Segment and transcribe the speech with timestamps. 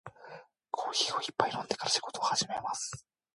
[0.71, 3.05] コーヒーを一杯飲んでから仕事を始めます。